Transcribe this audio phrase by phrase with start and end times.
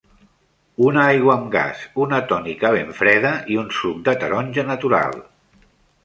[0.85, 5.15] Una aigua amb gas, una tònica ben freda i un suc de taronja natural.